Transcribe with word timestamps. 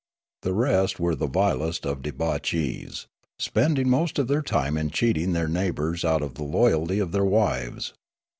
The 0.41 0.55
rest 0.55 0.99
were 0.99 1.13
the 1.13 1.27
vilest 1.27 1.85
of 1.85 2.01
debauchees, 2.01 3.05
spending 3.37 3.87
most 3.87 4.17
of 4.17 4.27
their 4.27 4.41
time 4.41 4.75
in 4.75 4.89
cheating 4.89 5.33
their 5.33 5.47
neigh 5.47 5.69
bours 5.69 6.03
out 6.03 6.23
of 6.23 6.33
the 6.33 6.43
loyalt}' 6.43 6.99
of 6.99 7.11
their 7.11 7.23
wives. 7.23 7.93